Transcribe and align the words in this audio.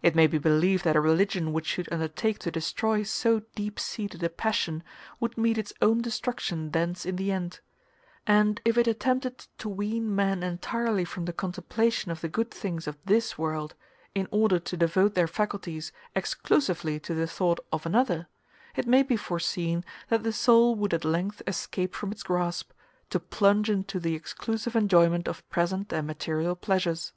It 0.00 0.14
may 0.14 0.26
be 0.26 0.38
believed 0.38 0.84
that 0.84 0.96
a 0.96 1.00
religion 1.02 1.52
which 1.52 1.66
should 1.66 1.92
undertake 1.92 2.38
to 2.38 2.50
destroy 2.50 3.02
so 3.02 3.40
deep 3.54 3.78
seated 3.78 4.22
a 4.22 4.30
passion, 4.30 4.82
would 5.20 5.36
meet 5.36 5.58
its 5.58 5.74
own 5.82 6.00
destruction 6.00 6.70
thence 6.70 7.04
in 7.04 7.16
the 7.16 7.30
end; 7.30 7.60
and 8.26 8.62
if 8.64 8.78
it 8.78 8.86
attempted 8.86 9.40
to 9.58 9.68
wean 9.68 10.16
men 10.16 10.42
entirely 10.42 11.04
from 11.04 11.26
the 11.26 11.34
contemplation 11.34 12.10
of 12.10 12.22
the 12.22 12.30
good 12.30 12.50
things 12.50 12.86
of 12.86 12.96
this 13.04 13.36
world, 13.36 13.74
in 14.14 14.26
order 14.30 14.58
to 14.58 14.76
devote 14.78 15.12
their 15.12 15.28
faculties 15.28 15.92
exclusively 16.16 16.98
to 17.00 17.12
the 17.12 17.26
thought 17.26 17.60
of 17.70 17.84
another, 17.84 18.26
it 18.74 18.86
may 18.86 19.02
be 19.02 19.18
foreseen 19.18 19.84
that 20.08 20.22
the 20.22 20.32
soul 20.32 20.76
would 20.76 20.94
at 20.94 21.04
length 21.04 21.42
escape 21.46 21.94
from 21.94 22.10
its 22.10 22.22
grasp, 22.22 22.70
to 23.10 23.20
plunge 23.20 23.68
into 23.68 24.00
the 24.00 24.14
exclusive 24.14 24.74
enjoyment 24.74 25.28
of 25.28 25.46
present 25.50 25.92
and 25.92 26.06
material 26.06 26.56
pleasures. 26.56 27.12